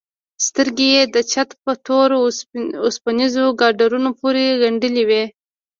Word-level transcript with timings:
سترگې 0.45 0.87
يې 0.95 1.03
د 1.13 1.15
چت 1.31 1.49
په 1.63 1.71
تورو 1.85 2.17
وسپنيزو 2.85 3.45
ګاډرونو 3.61 4.09
پورې 4.19 4.43
گنډلې 4.61 5.03
وې. 5.09 5.23